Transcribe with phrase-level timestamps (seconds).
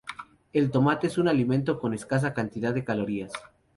[0.51, 3.31] El tomate es un alimento con escasa cantidad de calorías.